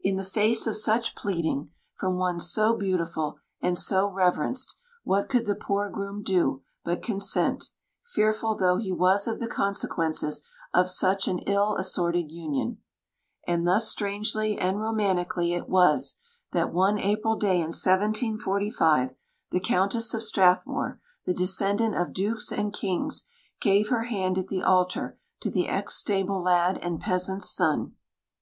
[0.00, 5.44] In the face of such pleading, from one so beautiful and so reverenced, what could
[5.44, 7.68] the poor groom do but consent,
[8.02, 10.40] fearful though he was of the consequences
[10.72, 12.78] of such an ill assorted union?
[13.46, 16.16] And thus strangely and romantically it was
[16.52, 19.14] that, one April day in 1745,
[19.50, 23.26] the Countess of Strathmore, the descendant of dukes and kings,
[23.60, 27.94] gave her hand at the altar to the ex stable lad and peasant's son.